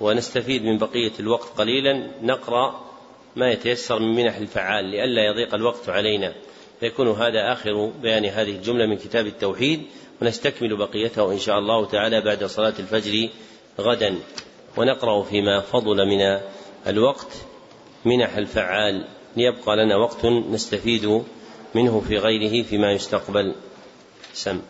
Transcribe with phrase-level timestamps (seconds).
[0.00, 2.80] ونستفيد من بقية الوقت قليلا نقرأ
[3.36, 6.32] ما يتيسر من منح الفعال لئلا يضيق الوقت علينا.
[6.80, 9.82] فيكون هذا آخر بيان هذه الجملة من كتاب التوحيد
[10.22, 13.28] ونستكمل بقيته إن شاء الله تعالى بعد صلاة الفجر
[13.80, 14.18] غدا.
[14.76, 16.40] ونقرأ فيما فضل من
[16.86, 17.32] الوقت
[18.04, 19.04] منح الفعال.
[19.36, 21.22] ليبقى لنا وقت نستفيد
[21.74, 23.54] منه في غيره فيما يستقبل.
[24.32, 24.60] سم.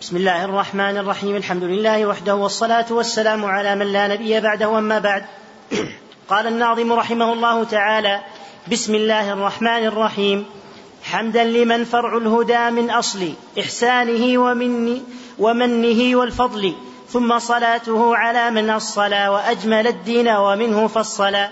[0.00, 1.36] بسم الله الرحمن الرحيم.
[1.36, 5.24] الحمد لله وحده والصلاة والسلام على من لا نبي بعده أما بعد.
[6.30, 8.20] قال الناظم رحمه الله تعالى
[8.72, 10.46] بسم الله الرحمن الرحيم.
[11.02, 15.02] حمدا لمن فرع الهدى من أصل إحسانه ومن
[15.38, 16.74] ومنه والفضل.
[17.08, 21.48] ثم صلاته على من أصلى وأجمل الدين ومنه فصلا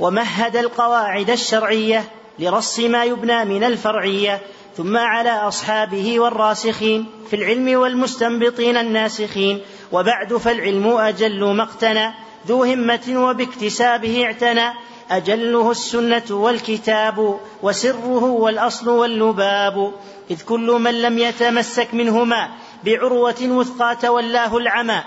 [0.00, 2.04] ومهد القواعد الشرعية
[2.38, 4.40] لرص ما يبنى من الفرعية.
[4.76, 9.60] ثم على أصحابه والراسخين في العلم والمستنبطين الناسخين.
[9.92, 12.10] وبعد فالعلم أجل مقتنى
[12.48, 14.72] ذو همة وباكتسابه اعتنى.
[15.10, 19.92] أجله السنة والكتاب وسره والأصل واللباب.
[20.30, 22.48] إذ كل من لم يتمسك منهما
[22.84, 25.02] بعروة وثقى تولاه العمى.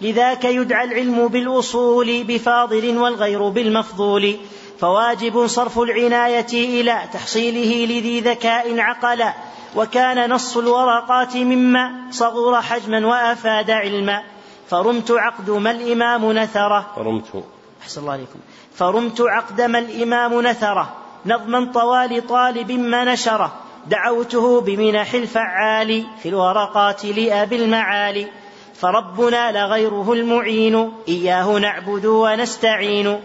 [0.00, 4.36] لذاك يدعى العلم بالأصول بفاضل والغير بالمفضول.
[4.82, 9.32] فواجب صرف العناية إلى تحصيله لذي ذكاء عقلا
[9.76, 14.22] وكان نص الورقات مما صغر حجما وأفاد علما.
[14.68, 16.86] فرمت عقد ما الإمام نثره.
[16.96, 17.44] فرمت.
[17.82, 18.38] أحسن الله عليكم.
[18.74, 20.96] فرمت عقد ما الإمام نثره.
[21.26, 23.52] نظما طوال طالب ما نشره.
[23.86, 28.26] دعوته بمنح الفعال في الورقات لأبي المعالي.
[28.74, 30.92] فربنا لغيره المعين.
[31.08, 33.20] إياه نعبد ونستعين.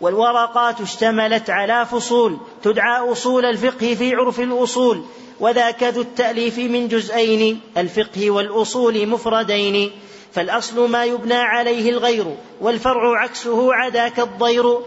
[0.00, 5.04] والورقات اشتملت على فصول تدعى أصول الفقه في عرف الأصول
[5.40, 9.90] وذاك ذو التأليف من جزئين الفقه والأصول مفردين.
[10.32, 14.78] فالأصل ما يبنى عليه الغير والفرع عكسه عداك الضير.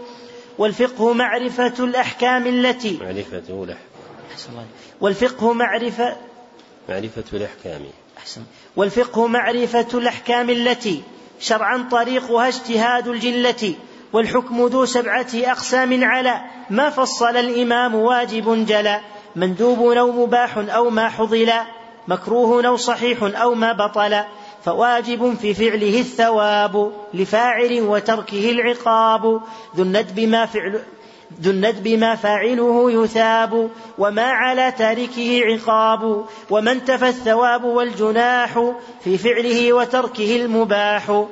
[0.58, 3.76] والفقه معرفة الأحكام التي معرفة
[5.00, 6.16] والفقه معرفة
[6.88, 7.82] معرفة الأحكام.
[8.18, 8.42] أحسن.
[8.76, 11.02] والفقه معرفة الأحكام التي
[11.40, 13.74] شرعا طريقها اجتهاد الجلة.
[14.14, 19.00] والحكم ذو سبعة أقسام على ما فصل الإمام واجب جلا
[19.36, 21.52] مندوب أو مباح أو ما حضل
[22.08, 24.20] مكروه أو صحيح أو ما بطل
[24.64, 29.40] فواجب في فعله الثواب لفاعل وتركه العقاب
[29.76, 30.80] ذو الندب ما فعل
[31.40, 38.72] ذو الندب ما فاعله يثاب وما على تاركه عقاب ومن تفى الثواب والجناح
[39.04, 41.24] في فعله وتركه المباح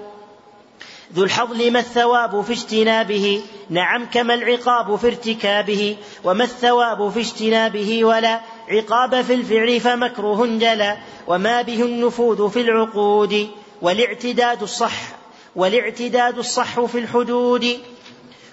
[1.14, 8.04] ذو الحظ ما الثواب في اجتنابه نعم كما العقاب في ارتكابه وما الثواب في اجتنابه
[8.04, 10.96] ولا عقاب في الفعل فمكروه جلا
[11.26, 13.48] وما به النفوذ في العقود
[13.82, 15.00] والاعتداد الصح
[15.56, 17.78] والاعتداد الصح في الحدود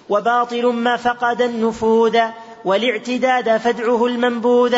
[0.08, 2.18] وباطل ما فقد النفوذ
[2.64, 4.76] والاعتداد فدعه المنبوذ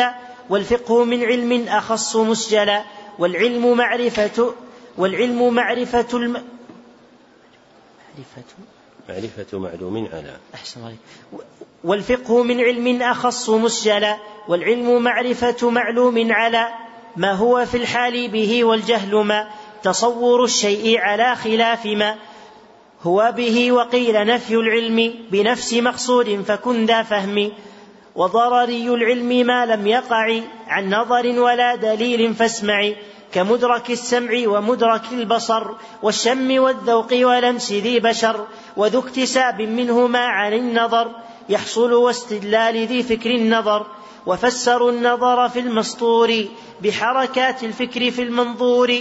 [0.49, 2.83] والفقه من علم أخص مسجلا
[3.19, 4.53] والعلم معرفة
[4.97, 6.43] والعلم معرفة الم...
[8.17, 8.43] معرفة.
[9.09, 10.37] معرفة معلوم على.
[10.53, 10.97] أحسن عليك.
[11.83, 16.67] والفقه من علم أخص مسجلا والعلم معرفة معلوم على.
[17.17, 19.47] ما هو في الحال به والجهل ما.
[19.83, 22.15] تصور الشيء على خلاف ما.
[23.03, 27.51] هو به وقيل نفي العلم بنفس مقصود فكن ذا فهم.
[28.15, 32.91] وضرري العلم ما لم يقع عن نظر ولا دليل فاسمع.
[33.33, 35.63] كمدرك السمع ومدرك البصر
[36.03, 38.45] والشم والذوق ولمس ذي بشر
[38.77, 41.11] وذو اكتساب منهما عن النظر
[41.49, 43.85] يحصل واستدلال ذي فكر النظر
[44.25, 46.45] وفسروا النظر في المسطور
[46.81, 48.93] بحركات الفكر في المنظور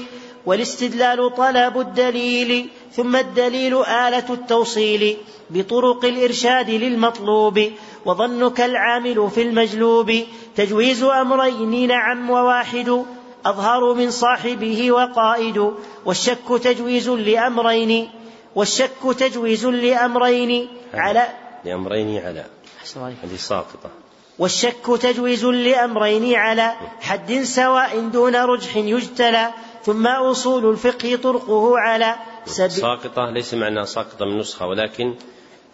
[0.46, 5.16] والاستدلال طلب الدليل ثم الدليل آلة التوصيل
[5.50, 7.70] بطرق الإرشاد للمطلوب
[8.04, 10.12] وظنك العامل في المجلوب
[10.56, 13.04] تجويز أمرين نعم وواحد
[13.46, 15.72] أظهر من صاحبه وقائد
[16.04, 18.10] والشك تجويز لأمرين
[18.54, 21.26] والشك تجويز لأمرين على
[21.64, 22.44] لأمرين على.
[22.96, 23.90] هذه ساقطة.
[24.38, 29.50] والشك تجويز لأمرين على حد سواء دون رجح يجتلى
[29.84, 32.16] ثم أصول الفقه طرقه على
[32.46, 32.70] سبيل.
[32.70, 35.14] ساقطة ليس معناها ساقطة من نسخة ولكن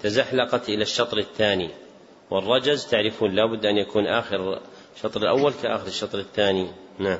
[0.02, 1.70] تزحلقت إلى الشطر الثاني.
[2.30, 4.60] والرجز تعرفون لابد أن يكون آخر
[4.96, 6.68] الشطر الأول كآخر الشطر الثاني.
[6.98, 7.18] نعم.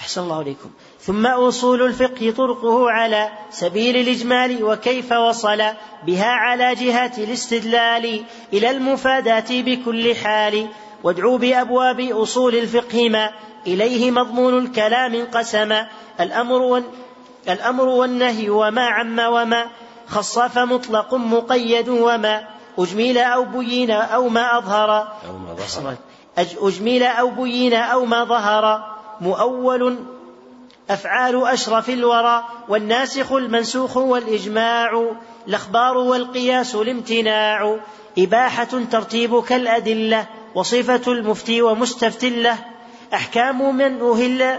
[0.00, 5.62] أحسن الله عليكم ثم أصول الفقه طرقه على سبيل الإجمال وكيف وصل
[6.06, 10.68] بها على جهة الاستدلال إلى المفادات بكل حال.
[11.04, 13.30] وادعوا بأبواب أصول الفقه ما
[13.66, 15.74] إليه مضمون الكلام انقسم.
[16.20, 16.82] الأمر
[17.48, 19.66] الأمر والنهي وما عم وما
[20.08, 22.48] خص فمطلق مقيد وما.
[22.78, 24.90] أجمل أو بين أو ما أظهر.
[25.28, 25.96] أو ما ظهر.
[26.38, 28.97] أجمل أو بين أو ما ظهر.
[29.20, 29.98] مؤول
[30.90, 35.12] أفعال أشرف الورى والناسخ المنسوخ والإجماع
[35.48, 37.76] الأخبار والقياس الامتناع
[38.18, 42.58] إباحة ترتيب كالأدلة وصفة المفتي ومستفت له
[43.14, 44.58] أحكام من أهل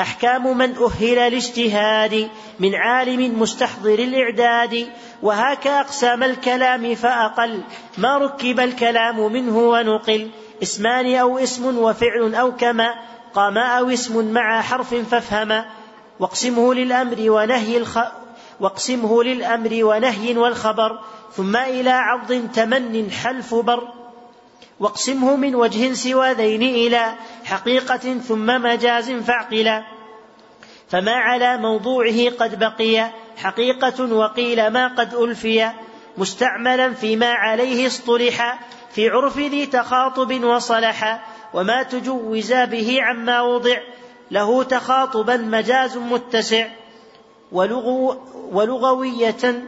[0.00, 2.28] أحكام من أهل الاجتهاد
[2.60, 4.88] من عالم مستحضر الإعداد
[5.22, 7.60] وهاك أقسام الكلام فأقل
[7.98, 10.30] ما ركب الكلام منه ونقل
[10.62, 12.94] اسمان أو اسم وفعل أو كما
[13.34, 15.64] قام أو اسم مع حرف فافهما
[16.20, 17.98] واقسمه للأمر ونهي الخ...
[18.60, 20.98] واقسمه للأمر ونهي والخبر.
[21.36, 23.88] ثم إلى عرض تمن حلف بر.
[24.80, 29.82] واقسمه من وجه سوى ذين إلى حقيقة ثم مجاز فاعقلا
[30.90, 33.10] فما على موضوعه قد بقي.
[33.36, 35.70] حقيقة وقيل ما قد ألفي.
[36.18, 38.60] مستعملا فيما عليه اصطلح.
[38.94, 41.29] في عرف ذي تخاطب وصلح.
[41.54, 43.76] وما تجوز به عما وضع
[44.30, 46.66] له تخاطبا مجاز متسع
[47.52, 48.16] ولغو
[48.52, 49.64] ولغوية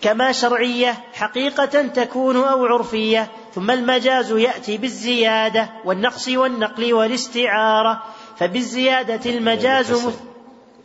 [0.00, 8.02] كما شرعية حقيقة تكون أو عرفية ثم المجاز يأتي بالزيادة والنقص والنقل والاستعارة
[8.36, 10.08] فبالزيادة المجاز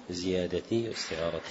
[0.10, 1.42] زيادة واستعارة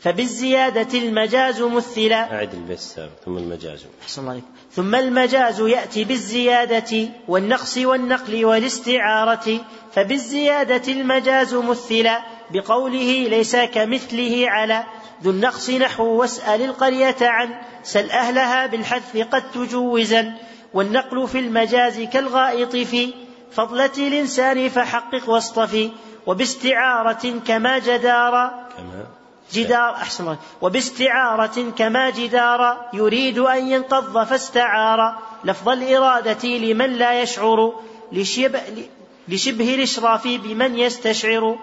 [0.00, 2.34] فبالزيادة المجاز مثلا.
[2.34, 3.84] أعد البس ثم المجاز.
[4.18, 4.46] الله عليكم.
[4.72, 9.60] ثم المجاز يأتي بالزيادة والنقص والنقل والاستعارة.
[9.92, 12.20] فبالزيادة المجاز مثلا
[12.50, 14.84] بقوله ليس كمثله على
[15.22, 17.48] ذو النقص نحو واسأل القرية عن
[17.82, 20.34] سل أهلها بالحذف قد تجوزا.
[20.74, 23.14] والنقل في المجاز كالغائط في
[23.52, 25.90] فضلة الإنسان فحقق واصطفي
[26.26, 28.34] وباستعارة كما جدار
[28.76, 29.06] كما
[29.52, 30.38] جدار أحسن الله.
[30.62, 35.18] وباستعارة كما جدار يريد أن ينقض فاستعار.
[35.44, 37.80] لفظ الإرادة لمن لا يشعر
[38.12, 38.60] لشبه,
[39.28, 41.58] لشبه الإشراف بمن يستشعر.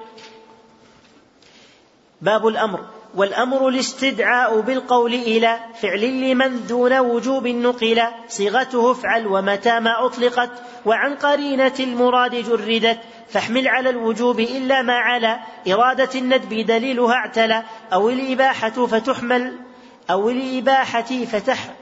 [2.22, 2.80] باب الأمر.
[3.18, 10.50] والأمر الاستدعاء بالقول إلى فعل لمن دون وجوب نقل صيغته افعل ومتى ما أطلقت
[10.86, 13.00] وعن قرينة المراد جردت
[13.30, 19.60] فاحمل على الوجوب إلا ما على إرادة الندب دليلها اعتلى أو الإباحة فتحمل
[20.10, 21.74] أو الإباحة فتح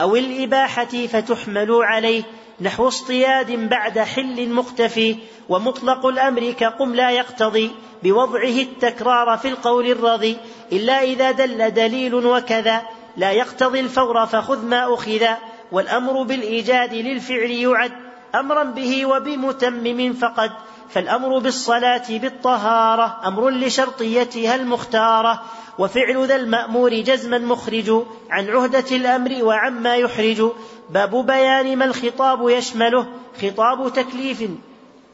[0.00, 2.22] أو الإباحة فتحمل عليه
[2.60, 5.16] نحو اصطياد بعد حل مختفي
[5.48, 7.70] ومطلق الأمر كقم لا يقتضي
[8.02, 10.36] بوضعه التكرار في القول الرضي.
[10.72, 12.82] إلا إذا دل دليل وكذا
[13.16, 15.26] لا يقتضي الفور فخذ ما أخذ.
[15.72, 17.92] والأمر بالإيجاد للفعل يعد
[18.34, 20.50] أمرا به وبمتمم فقد.
[20.90, 25.42] فالأمر بالصلاة بالطهارة أمر لشرطيتها المختارة
[25.78, 30.50] وفعل ذا المأمور جزما مخرج عن عهدة الأمر وعما يحرج.
[30.90, 33.06] باب بيان ما الخطاب يشمله
[33.42, 34.42] خطاب تكليف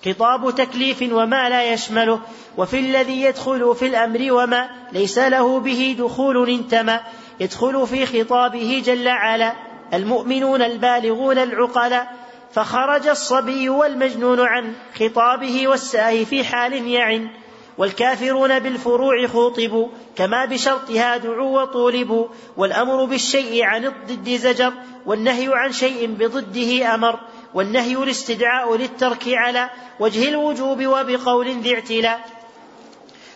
[0.05, 2.20] خطاب تكليف وما لا يشمله.
[2.56, 7.00] وفي الذي يدخل في الأمر وما ليس له به دخول انتمى.
[7.41, 9.53] يدخل في خطابه جل على
[9.94, 12.24] المؤمنون البالغون العقلاء.
[12.55, 17.31] فخرج الصبي والمجنون عن خطابه والساهي في حال يعن
[17.79, 24.73] والكافرون بالفروع خوطبوا كما بشرطها دعوا وطولبوا والأمر بالشيء عن الضد زجر
[25.06, 27.20] والنهي عن شيء بضده أمر
[27.55, 29.70] والنهي الاستدعاء للترك على
[30.01, 32.44] وجه الوجوب وبقول ذي اعتلاء.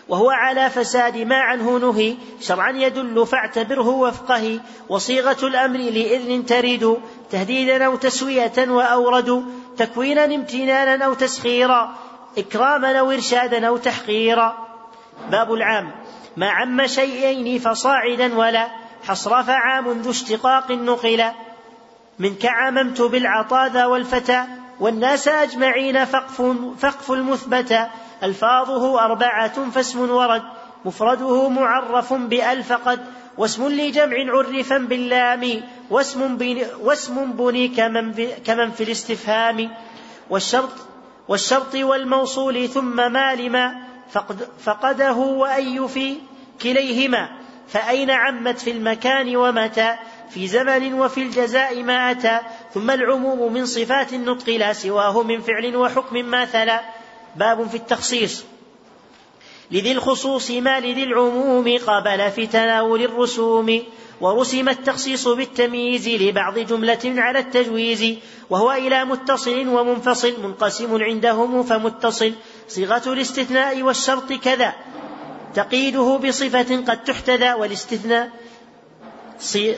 [0.08, 6.96] وهو على فساد ما عنه نهي شرعا يدل فاعتبره وفقه وصيغة الأمر لإذن تريد
[7.30, 9.44] تهديدا أو تسوية وأورد
[9.76, 11.94] تكوينا امتنانا أو تسخيرا
[12.38, 14.68] إكراما أو إرشادا أو تحقيرا.
[15.30, 15.90] باب العام
[16.36, 18.68] ما عم شيئين فصاعدا ولا
[19.08, 21.24] حصر فعام ذو اشتقاق نقل
[22.18, 24.44] من كعممت بالعطا ذا والفتى
[24.80, 26.42] والناس أجمعين فقف,
[26.78, 27.88] فقف المثبت.
[28.22, 30.42] ألفاظه أربعة فاسم ورد
[30.84, 33.00] مفرده معرف بألف قد.
[33.38, 38.14] واسم لجمع عرفا باللام واسم بني, واسم بني كمن,
[38.46, 39.70] كمن في الاستفهام.
[40.30, 40.72] والشرط
[41.28, 43.74] والشرط والموصول ثم ما لما
[44.10, 46.16] فقد فقده وأي في
[46.62, 47.28] كليهما.
[47.68, 49.94] فأين عمت في المكان ومتى؟
[50.30, 52.40] في زمن وفي الجزاء ما أتى؟
[52.74, 56.80] ثم العموم من صفات النطق لا سواه من فعل وحكم ماثلا
[57.38, 58.44] باب في التخصيص.
[59.70, 63.82] لذي الخصوص ما لذي العموم قابل في تناول الرسوم
[64.20, 68.16] ورسم التخصيص بالتمييز لبعض جملة على التجويز
[68.50, 72.32] وهو إلى متصل ومنفصل منقسم عندهم فمتصل
[72.68, 74.72] صيغة الاستثناء والشرط كذا.
[75.54, 78.30] تقيده بصفة قد تحتذى والاستثناء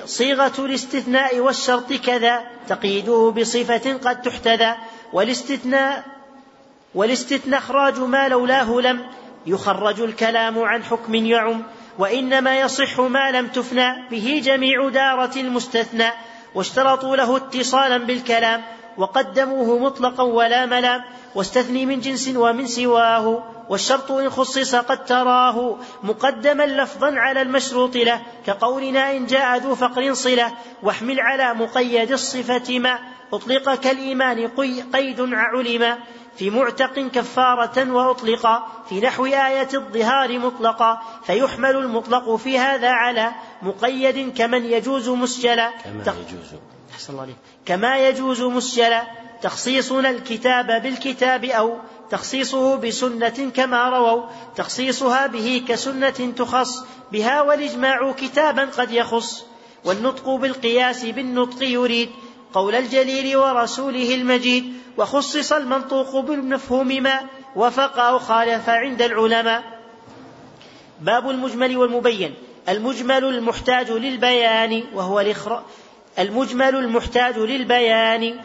[0.06, 2.40] صيغة الاستثناء والشرط كذا.
[2.68, 4.74] تقيده بصفة قد تحتذى
[5.12, 6.19] والاستثناء
[6.94, 9.06] والاستثناء إخراج ما لولاه لم
[9.46, 11.62] يخرج الكلام عن حكم يعم
[11.98, 16.10] وإنما يصح ما لم تفنى به جميع دارة المستثنى
[16.54, 18.62] واشترطوا له اتصالا بالكلام
[18.98, 21.04] وقدموه مطلقا ولا ملام
[21.34, 28.20] واستثني من جنس ومن سواه والشرط إن خصص قد تراه مقدما لفظا على المشروط له
[28.46, 32.98] كقولنا إن جاء ذو فقر صلة واحمل على مقيد الصفة ما
[33.32, 34.48] أطلق كالإيمان
[34.92, 35.98] قيد علم
[36.40, 38.46] في معتق كفارة وأطلق
[38.88, 43.32] في نحو آية الظهار مطلقا فيحمل المطلق في هذا على
[43.62, 46.54] مقيد كمن يجوز مسجلا كما يجوز.
[47.10, 47.36] الله عليك.
[47.66, 49.02] كما يجوز مسجلا
[49.42, 51.78] تخصيصنا الكتاب بالكتاب أو
[52.10, 54.22] تخصيصه بسنة كما رووا
[54.56, 59.44] تخصيصها به كسنة تخص بها والإجماع كتابا قد يخص
[59.84, 62.10] والنطق بالقياس بالنطق يريد
[62.54, 67.20] قول الجليل ورسوله المجيد وخصص المنطوق بالمفهوم ما
[67.56, 69.80] وفق أو خالف عند العلماء.
[71.00, 72.34] باب المجمل والمبين.
[72.68, 75.62] المجمل المحتاج للبيان وهو الإخراج
[76.18, 78.40] المجمل المحتاج للبيان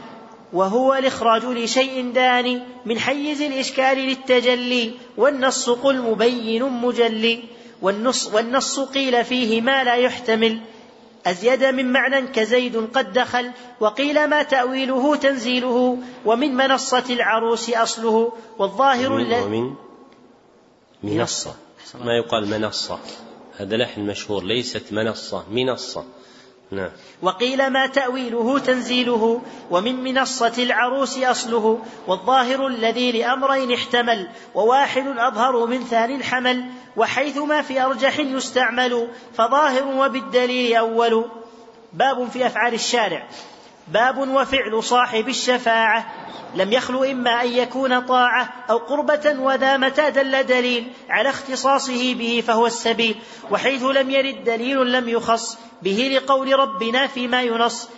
[0.53, 7.43] وهو الإخراج لشيء داني من حيز الإشكال للتجلي والنص قل مبين مجلي
[7.81, 10.59] والنص, والنص قيل فيه ما لا يحتمل.
[11.25, 19.11] أزيد من معنى كزيد قد دخل وقيل ما تأويله تنزيله ومن منصة العروس أصله والظاهر
[19.11, 19.73] ومن, ومن؟
[21.03, 21.55] منصة.
[21.95, 22.99] ما يقال منصة؟
[23.57, 26.05] هذا لحن مشهور ليست منصة منصة.
[26.71, 26.89] نعم.
[27.21, 29.41] وقيل ما تأويله تنزيله
[29.71, 36.65] ومن منصة العروس أصله والظاهر الذي لأمرين احتمل وواحد أظهر من ثاني حمل
[36.97, 39.07] وحيث ما في أرجح يستعمل
[39.37, 41.25] فظاهر وبالدليل أول.
[41.93, 43.27] باب في أفعال الشارع.
[43.87, 46.05] باب وفعل صاحب الشفاعة.
[46.55, 52.43] لم يخلو إما أن يكون طاعة أو قربة وذا متى دل دليل على اختصاصه به
[52.47, 53.15] فهو السبيل
[53.51, 57.89] وحيث لم يرد دليل لم يخص به لقول ربنا فيما ينص.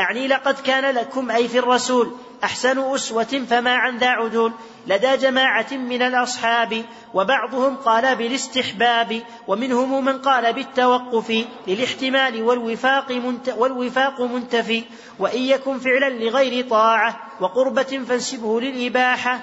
[0.00, 2.12] أعني لقد كان لكم أي في الرسول
[2.44, 4.52] أحسن أسوة فما عن ذا عدول
[4.86, 6.84] لدى جماعة من الأصحاب
[7.14, 14.84] وبعضهم قال بالاستحباب ومنهم من قال بالتوقف للاحتمال والوفاق, منت والوفاق منتفي
[15.18, 19.40] وإن يكن فعلا لغير طاعة وقربة فانسبه للإباحة.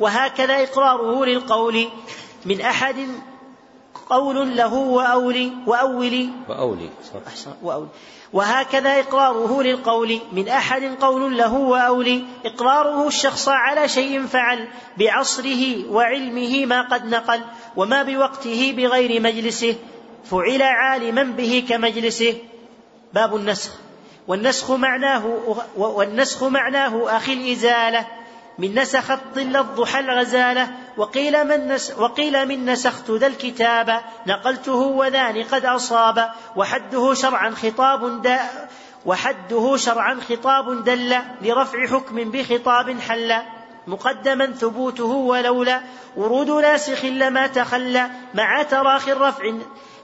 [0.00, 1.88] وهكذا إقراره للقول
[2.44, 2.96] من أحد
[4.10, 6.28] قول له وأولي وأولي.
[6.48, 7.50] وأولي صح.
[7.62, 7.88] وأولي.
[8.32, 10.18] وهكذا إقراره للقول.
[10.32, 12.22] من أحد قول له وأولي.
[12.44, 14.68] إقراره الشخص على شيء فعل.
[14.98, 17.40] بعصره وعلمه ما قد نقل.
[17.76, 19.74] وما بوقته بغير مجلسه.
[20.24, 22.34] فعل عالما به كمجلسه.
[23.14, 23.70] باب النسخ.
[24.28, 25.38] والنسخ معناه
[25.76, 28.19] والنسخ معناه أخي الإزالة.
[28.60, 35.42] من نسخ الظل الضحى الغزالة وقيل من, نس وقيل من نسخت ذا الكتاب نقلته وذان
[35.42, 38.38] قد أصاب وحده شرعا خطاب دا
[39.06, 43.34] وحده شرعا خطاب دل لرفع حكم بخطاب حل
[43.86, 45.80] مقدما ثبوته ولولا
[46.16, 49.52] ورود ناسخ لما تخلى مع تراخي الرفع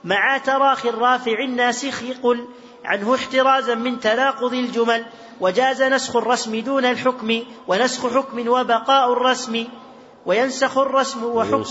[0.04, 2.48] مع تراخي الرافع الناسخ قل
[2.86, 5.04] عنه احترازا من تناقض الجمل
[5.40, 9.64] وجاز نسخ الرسم دون الحكم ونسخ حكم وبقاء الرسم
[10.26, 11.64] وينسخ الرسم وحكم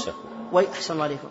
[0.52, 1.28] ويحسن الله عليكم.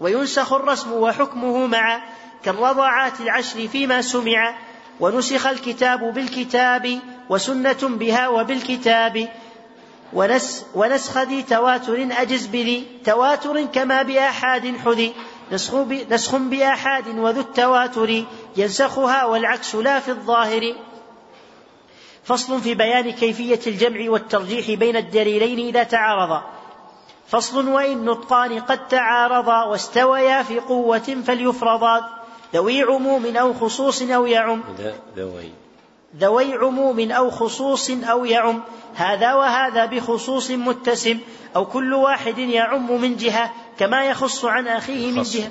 [0.00, 2.00] وينسخ الرسم وحكمه مع
[2.44, 4.54] كالرضعات العشر فيما سمع
[5.00, 6.98] ونسخ الكتاب بالكتاب
[7.30, 9.28] وسنة بها وبالكتاب
[10.12, 15.12] ونس ونسخ ذي تواتر أجز بذي تواتر كما بآحاد حذي.
[15.52, 18.24] نسخ, بآحاد وذو التواتر
[18.56, 20.74] ينسخها والعكس لا في الظاهر.
[22.24, 26.42] فصل في بيان كيفية الجمع والترجيح بين الدليلين إذا تعارضا.
[27.28, 32.08] فصل وإن نطقان قد تعارضا واستويا في قوة فليفرضا.
[32.54, 34.62] ذوي عموم أو خصوص أو يعم.
[35.16, 35.52] ذوي.
[36.16, 38.62] ذوي عموم أو خصوص أو يعم
[38.94, 41.18] هذا وهذا بخصوص متسم
[41.56, 45.50] أو كل واحد يعم من جهة كما يخص عن أخيه من جهة.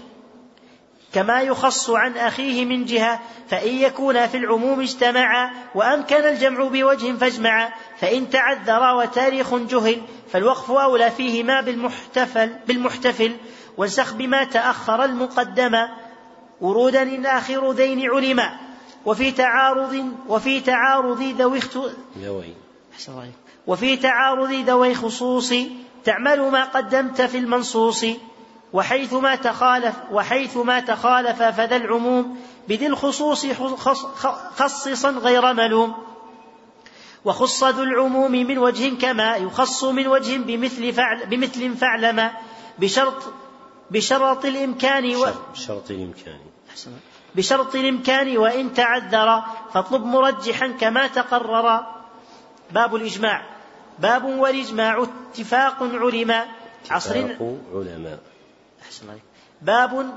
[1.13, 7.69] كما يخص عن أخيه من جهة فإن يكونا في العموم اجتمعا وأمكن الجمع بوجه فاجمعا
[7.99, 10.01] فإن تعذرا وتاريخ جهل
[10.31, 13.35] فالوقف أولى فيهما بالمحتفل, بالمحتفل.
[13.77, 15.87] وانسخ بما تأخر المقدم
[16.61, 18.68] ورودا إن آخر ذين علما.
[19.05, 21.89] وفي تعارض وفي تعارض ذوي اختو...
[23.67, 25.53] وفي تعارض ذوي خصوص
[26.05, 28.05] تعمل ما قدمت في المنصوص
[28.73, 32.37] وحيث ما تخالف وحيث ما تخالف فذا العموم
[32.67, 33.45] بذي الخصوص
[34.55, 35.93] خصصا غير ملوم.
[37.25, 42.31] وخص ذو العموم من وجه كما يخص من وجه بمثل فعل بمثل فعلما
[42.79, 43.23] بشرط
[43.91, 46.39] بشرط الإمكان و بشرط الإمكان.
[47.35, 49.43] بشرط الإمكان وإن تعذر
[49.73, 51.85] فاطلب مرجحا كما تقرر.
[52.71, 53.41] باب الإجماع.
[53.99, 56.45] باب والإجماع اتفاق علما
[56.91, 57.17] عصر.
[57.73, 58.19] علماء.
[58.81, 59.23] أحسن عليك.
[59.61, 60.13] باب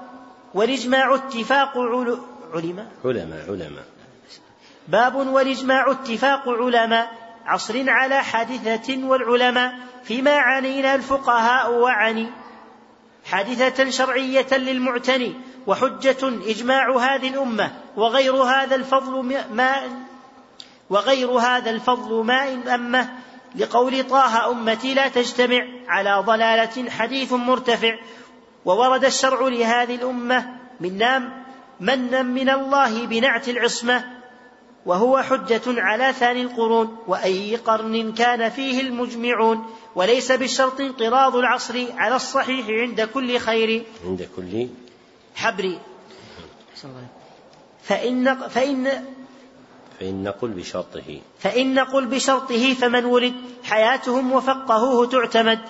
[0.55, 3.85] والإجماع اتفاق علماء علماء علماء.
[4.89, 7.13] باب والإجماع اتفاق علماء.
[7.47, 9.75] عصر على حادثة والعلماء.
[10.05, 12.27] فيما عنينا الفقهاء وعني
[13.25, 15.35] حادثة شرعية للمعتني.
[15.67, 19.91] وحجة إجماع هذه الأمة وغير هذا الفضل ماء
[20.91, 23.09] وغير هذا الفضل ماء أمه
[23.55, 27.95] لقول طه أمتي لا تجتمع على ضلالة حديث مرتفع
[28.65, 31.43] وورد الشرع لهذه الأمة من نام
[31.81, 34.05] منا من الله بنعت العصمة
[34.87, 42.17] وهو حجة على ثاني القرون وأي قرن كان فيه المجمعون وليس بالشرط انقراض العصر على
[42.17, 43.83] الصحيح عند كل خير.
[44.07, 44.69] عند كل
[45.35, 45.79] حبر
[47.83, 49.05] فإن فإن
[50.01, 51.21] فإن نقل بشرطه.
[51.39, 53.35] فإن نقل بشرطه فمن ولد
[53.65, 55.61] حياتهم وفقهوه تعتمد.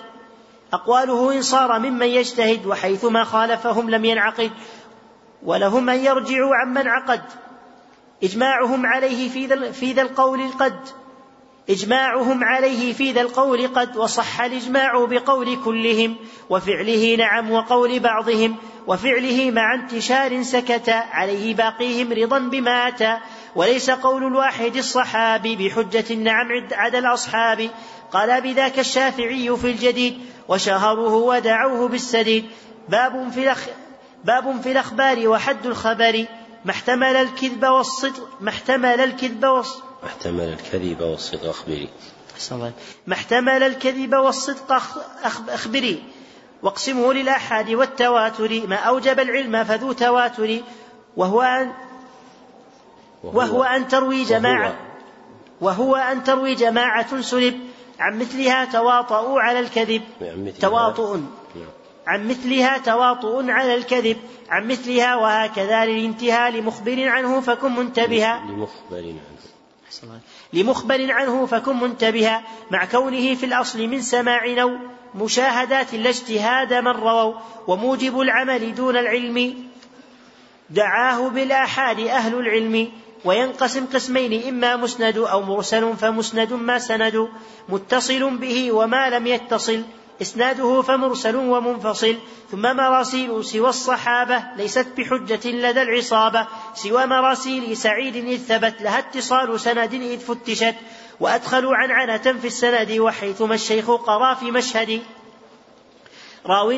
[0.73, 4.51] أقواله إن صار ممن يجتهد وحيثما خالفهم لم ينعقد
[5.43, 7.21] ولهم أن يرجعوا عمن عقد.
[8.23, 10.79] إجماعهم عليه في ذا, في ذا القول قد
[11.69, 16.15] إجماعهم عليه في ذا القول قد وصح الإجماع بقول كلهم
[16.49, 18.55] وفعله نعم وقول بعضهم
[18.87, 23.17] وفعله مع انتشار سكت عليه باقيهم رضا بما أتى
[23.55, 27.69] وليس قول الواحد الصحابي بحجة نعم عدا الأصحاب.
[28.11, 32.45] قال بذاك الشافعي في الجديد وشهروه ودعوه بالسديد.
[32.89, 33.65] باب في الأخ
[34.23, 36.25] باب في الأخبار وحد الخبر.
[36.65, 41.89] ما احتمل الكذب والصدق ما احتمل الكذب والصدق ما احتمل الكذب والصدق أخبري.
[43.07, 44.71] ما احتمل الكذب والصدق
[45.49, 46.03] أخبري.
[46.63, 48.67] واقسمه للآحاد والتواتر.
[48.67, 50.61] ما أوجب العلم فذو تواتر.
[51.17, 51.71] وهو أن
[53.23, 54.75] وهو أن تروي جماعة
[55.61, 57.59] وهو أن تروي جماعة سلب
[57.99, 60.01] عن مثلها تواطؤوا على الكذب.
[60.61, 61.19] تواطؤ.
[62.07, 64.17] عن مثلها تواطؤ على الكذب.
[64.49, 68.43] عن مثلها وهكذا للانتهاء لمخبر عنه فكن منتبها.
[68.49, 69.52] لمخبر عنه.
[70.53, 74.77] لمخبر عنه فكن منتبها مع كونه في الأصل من سماع أو
[75.15, 77.33] مشاهدات لا اجتهاد من رووا
[77.67, 79.69] وموجب العمل دون العلم.
[80.69, 82.91] دعاه بالآحاد أهل العلم
[83.25, 87.29] وينقسم قسمين إما مسند أو مرسل فمسند ما سند
[87.69, 89.83] متصل به وما لم يتصل.
[90.23, 92.17] إسناده فمرسل ومنفصل
[92.51, 99.59] ثم مراسيل سوى الصحابة ليست بحجة لدى العصابة سوى مراسيل سعيد إذ ثبت لها اتصال
[99.59, 100.75] سند إذ فتشت
[101.19, 105.01] وأدخلوا عنعنة في السند وحيثما الشيخ قرأ في مشهد.
[106.45, 106.69] راو,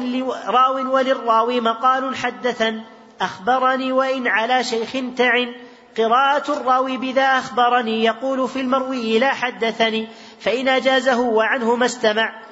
[0.47, 2.83] راو وللراوي مقال حدثا
[3.21, 5.55] أخبرني وإن على شيخ تعن.
[5.97, 10.07] قراءة الراوي بذا أخبرني يقول في المروي لا حدثني
[10.39, 12.44] فإن أجازه وعنه ما استمع.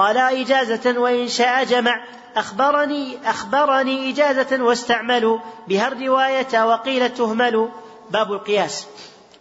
[0.00, 2.04] قال إجازة وإن شاء جمع.
[2.36, 5.38] أخبرني أخبرني إجازة واستعملوا.
[5.68, 7.68] بها الرواية وقيل تهمل
[8.10, 8.86] باب القياس.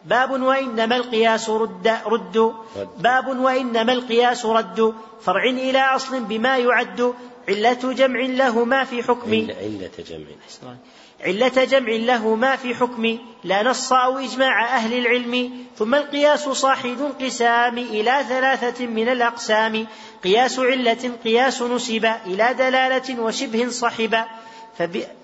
[0.06, 2.54] باب وإنما القياس رد رد.
[2.98, 4.94] باب وإنما القياس رد.
[5.22, 7.14] فرع إلى أصل بما يعد.
[7.50, 9.34] علة جمع له ما في حكم.
[9.34, 10.76] علة جمع.
[11.22, 16.98] علة جمع له ما في حكم لا نص أو إجماع أهل العلم ثم القياس صاحب
[17.02, 19.88] انقسام إلى ثلاثة من الأقسام.
[20.24, 24.16] قياس علة قياس نسب إلى دلالة وشبه صحب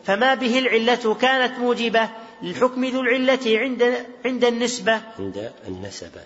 [0.06, 2.10] فما به العلة كانت موجبة
[2.42, 5.02] للحكم ذو العلة عند عند النسبة.
[5.20, 6.22] عند النسبة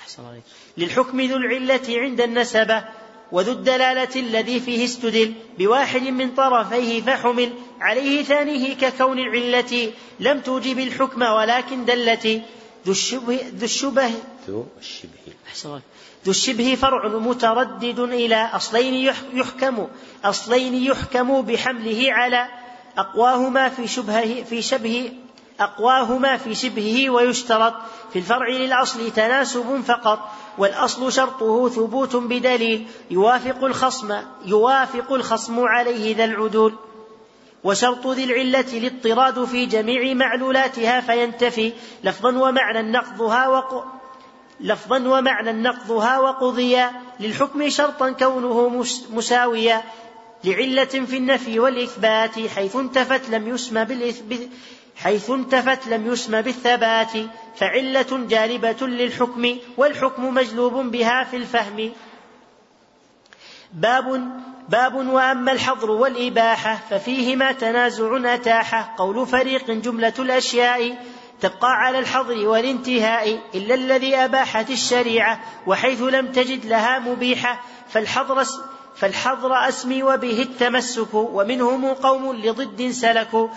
[0.00, 0.42] أحسن عليك
[0.78, 2.84] للحكم ذو العلة عند النسبة
[3.32, 10.78] وذو الدلالة الذي فيه استدل بواحد من طرفيه فحمل عليه ثانية ككون العلة لم توجب
[10.78, 12.26] الحكم ولكن دلت
[12.86, 14.10] ذو الشبه ذو الشبه
[14.48, 15.80] ذو الشبه.
[16.24, 19.86] ذو الشبه فرع متردد إلى أصلين يحكم
[20.24, 22.48] أصلين يحكم بحمله على
[22.98, 25.12] أقواهما في شبهه في شبه
[25.62, 27.74] أقواهما في شبهه ويشترط
[28.12, 30.18] في الفرع للأصل تناسب فقط
[30.58, 34.14] والأصل شرطه ثبوت بدليل يوافق الخصم
[34.46, 36.74] يوافق الخصم عليه ذا العدول.
[37.64, 41.72] وشرط ذي العلة الاضطراد في جميع معلولاتها فينتفي
[42.04, 43.84] لفظا ومعنى نقضها وق...
[44.60, 49.82] لفظا ومعنى نقضها وقضيا للحكم شرطا كونه مساويا
[50.44, 54.48] لعلة في النفي والإثبات حيث انتفت لم يسمى بالإثبات
[54.96, 57.12] حيث انتفت لم يسمى بالثبات
[57.56, 61.92] فعلة جالبة للحكم والحكم مجلوب بها في الفهم.
[63.72, 64.30] باب
[64.68, 70.96] باب وأما الحظر والإباحة ففيهما تنازع اتاحه قول فريق جملة الأشياء
[71.40, 77.60] تبقى على الحظر والانتهاء إلا الذي أباحت الشريعة وحيث لم تجد لها مبيحة.
[77.88, 78.44] فالحظر
[78.96, 83.48] فالحظر أسمي وبه التمسك ومنهم قوم لضد سلكوا.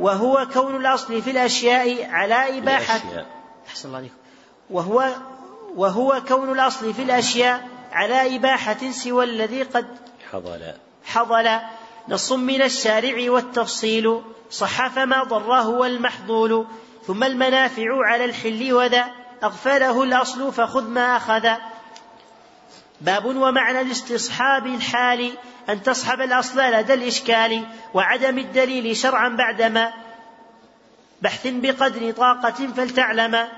[0.00, 3.00] وهو كون الأصل في الأشياء على إباحة.
[3.68, 4.14] أحسن الله عليكم.
[4.70, 5.08] وهو
[5.76, 9.86] وهو كون الأصل في الأشياء على إباحة سوى الذي قد
[10.32, 10.72] حضل.
[11.04, 11.58] حضل.
[12.08, 14.22] نص من الشارع والتفصيل.
[14.50, 16.66] صح فما ضره والمحظول.
[17.06, 19.04] ثم المنافع على الحل وذا.
[19.44, 21.48] أغفله الأصل فخذ ما أخذ.
[23.00, 25.32] باب ومعنى الاستصحاب الحال
[25.68, 29.92] أن تصحب الأصل لدى الإشكال وعدم الدليل شرعا بعدما
[31.22, 33.48] بحث بقدر طاقة فلتعلم.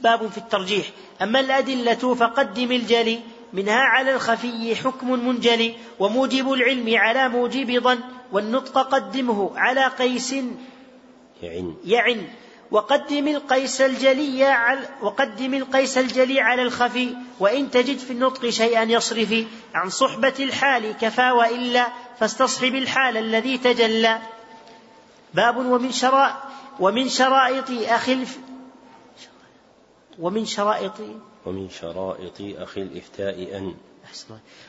[0.00, 0.86] باب في الترجيح.
[1.22, 3.20] أما الأدلة فقدم الجلي
[3.52, 8.00] منها على الخفي حكم منجلي وموجب العلم على موجب ظن
[8.32, 10.34] والنطق قدمه على قيس
[11.42, 12.28] يعن, يعن.
[12.70, 19.34] وقدم القيس الجلي على وقدم القيس الجلي على الخفي وإن تجد في النطق شيئا يصرف
[19.74, 21.88] عن صحبة الحال كفى وإلا
[22.20, 24.18] فاستصحب الحال الذي تجلى.
[25.34, 26.34] باب ومن شرائط
[26.80, 28.26] ومن شرائط أخي
[30.18, 31.00] ومن شرائط
[31.46, 33.74] ومن شرائط أخي الإفتاء أن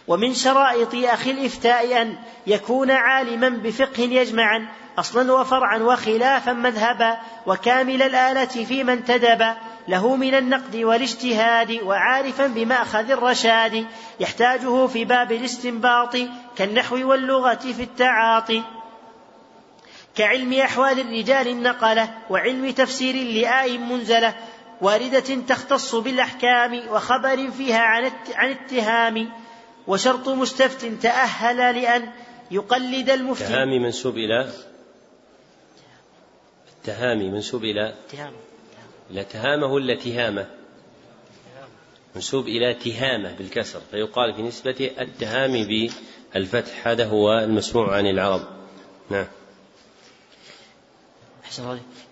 [0.08, 2.16] ومن شرائط أخي الإفتاء أن
[2.48, 4.68] يكون عالما بفقه يجمعا
[5.00, 9.46] أصلا وفرعا وخلافا مذهبا وكامل الآلة في من تدب.
[9.88, 13.86] له من النقد والاجتهاد وعارفا بمأخذ الرشاد.
[14.20, 16.18] يحتاجه في باب الاستنباط
[16.58, 18.64] كالنحو واللغة في التعاطي.
[20.16, 24.34] كعلم أحوال الرجال النقلة وعلم تفسير لآي منزلة.
[24.82, 27.80] واردة تختص بالأحكام وخبر فيها
[28.36, 29.30] عن اتهام
[29.88, 32.10] وشرط مستفت تأهل لأن
[32.52, 33.44] يقلد المفتي.
[33.44, 34.52] تهامي منسوب إلى
[36.78, 38.38] التهامي منسوب إلى تهامة
[39.12, 40.48] إلى تهامة ولا تهامة
[42.16, 45.90] منسوب إلى تهامة بالكسر فيقال في نسبة التهامي
[46.34, 46.88] بالفتح.
[46.88, 48.48] هذا هو المسموع عن العرب.
[49.10, 49.28] نعم.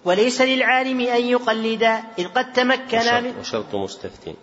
[0.05, 1.83] وليس للعالم أن يقلد
[2.19, 4.35] إذ قد تمكن وشرط, من وشرط مستفت.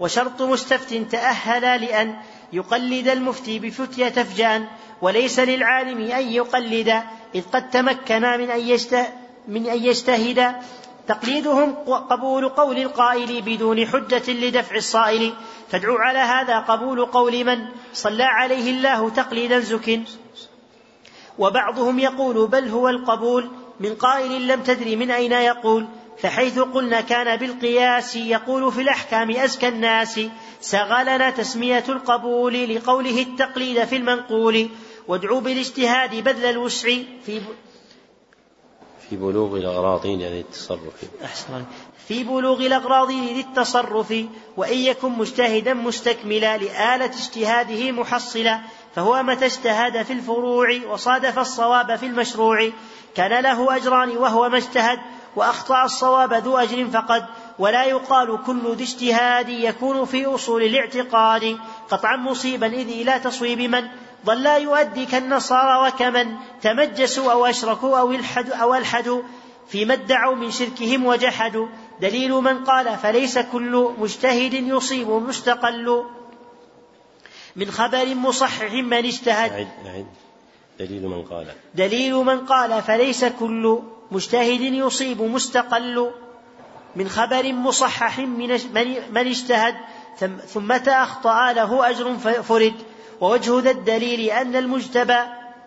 [0.00, 2.16] وشرط مستفت تأهل لأن
[2.52, 4.68] يقلد المفتي بفتية تفجأ
[5.02, 7.02] وليس للعالم أن يقلد
[7.34, 9.06] إذ قد تمكن من أن
[9.48, 10.54] من أن يجتهد.
[11.08, 15.34] تقليدهم قبول قول القائل بدون حجة لدفع الصائل.
[15.70, 20.00] فادعوا على هذا قبول قول من صلى عليه الله تقليدا زك
[21.38, 23.50] وبعضهم يقول بل هو القبول
[23.80, 25.86] من قائل لم تدري من أين يقول
[26.18, 30.20] فحيث قلنا كان بالقياس يقول في الأحكام أزكى الناس
[30.60, 34.68] سغلنا تسمية القبول لقوله التقليد في المنقول
[35.08, 36.88] وادعوا بالاجتهاد بذل الوسع
[37.26, 37.40] في
[39.10, 41.64] في بلوغ الأغراض للتصرف أحسن
[42.08, 44.14] في بلوغ الأغراض للتصرف
[44.56, 48.60] وإن يكن مجتهدا مستكملا لآلة اجتهاده محصلا
[48.94, 52.70] فهو متى اجتهد في الفروع وصادف الصواب في المشروع
[53.16, 54.98] كان له أجران وهو ما اجتهد
[55.36, 57.24] وأخطأ الصواب ذو أجر فقد
[57.58, 61.58] ولا يقال كل ذي اجتهاد يكون في أصول الاعتقاد.
[61.90, 63.88] قطعا مصيبا إذ إلى تصويب من؟
[64.26, 69.22] ظل يؤدي كالنصارى وكمن؟ تمجسوا أو أشركوا أو الحدوا أو الحدوا
[69.68, 71.66] فيما ادعوا من شركهم وجحدوا.
[72.00, 76.04] دليل من قال فليس كل مجتهد يصيب مستقل
[77.56, 79.52] من خبر مصحح من اجتهد.
[79.52, 80.06] أعد أعد
[80.78, 81.46] دليل من قال.
[81.74, 83.78] دليل من قال فليس كل
[84.10, 86.10] مجتهد يصيب مستقل
[86.96, 88.50] من خبر مصحح من
[89.10, 89.74] من اجتهد.
[90.54, 92.74] ثم أخطأ له أجر فرد
[93.20, 95.18] ووجه ذا الدليل أن المجتبى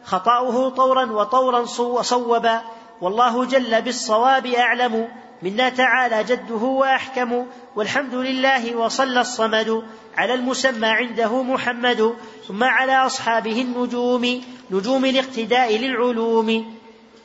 [0.03, 1.65] خطأه طورا وطورا
[2.01, 2.61] صوبا.
[3.01, 5.07] والله جل بالصواب أعلم
[5.41, 9.83] منا تعالى جده وأحكم والحمد لله وصلى الصمد
[10.17, 12.15] على المسمى عنده محمد
[12.47, 16.77] ثم على أصحابه النجوم نجوم الاقتداء للعلوم.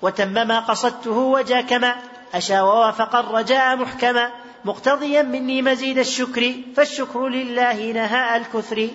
[0.03, 1.97] وتم ما قصدته وجا كما
[2.35, 4.31] أشى ووافق الرجاء محكما
[4.65, 8.89] مقتضيا مني مزيد الشكر فالشكر لله نهاء الكثر.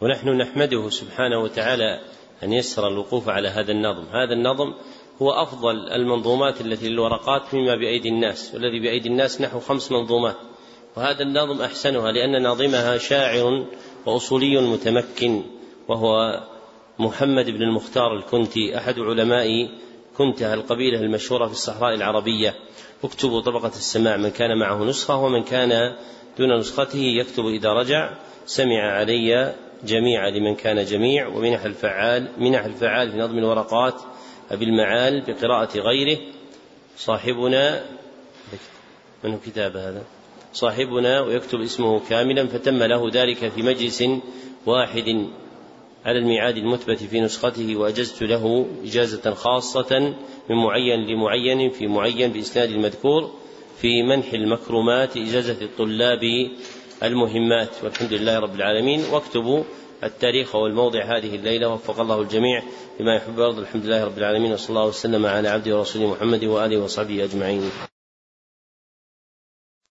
[0.00, 2.00] ونحن نحمده سبحانه وتعالى
[2.42, 4.04] أن يسر الوقوف على هذا النظم.
[4.12, 4.74] هذا النظم
[5.22, 10.36] هو أفضل المنظومات التي للورقات مما بأيدي الناس والذي بأيدي الناس نحو خمس منظومات.
[10.96, 13.66] وهذا النظم أحسنها لأن ناظمها شاعر
[14.06, 15.42] وأصولي متمكن
[15.88, 16.40] وهو
[16.98, 19.68] محمد بن المختار الكنتي أحد علماء
[20.18, 22.54] كنتها القبيلة المشهورة في الصحراء العربية.
[23.04, 25.96] اكتبوا طبقة السماع من كان معه نسخة ومن كان
[26.38, 28.10] دون نسخته يكتب إذا رجع.
[28.46, 33.94] سمع علي جميع لمن كان جميع ومنح الفعال منح الفعال في نظم الورقات
[34.50, 36.18] أبي المعال بقراءة غيره.
[36.96, 37.84] صاحبنا
[39.24, 40.02] من كتاب هذا؟
[40.52, 44.04] صاحبنا ويكتب اسمه كاملا فتم له ذلك في مجلس
[44.66, 45.26] واحد
[46.04, 50.14] على الميعاد المثبت في نسخته وأجزت له إجازة خاصة
[50.50, 53.30] من معين لمعين في معين بإسناد المذكور
[53.80, 56.20] في منح المكرمات إجازة الطلاب
[57.02, 59.04] المهمات والحمد لله رب العالمين.
[59.10, 59.62] واكتبوا
[60.04, 62.62] التاريخ والموضع هذه الليلة وفق الله الجميع
[63.00, 63.60] لما يحب ويرضى.
[63.60, 67.70] الحمد لله رب العالمين وصلى الله وسلم على عبده ورسوله محمد وآله وصحبه أجمعين.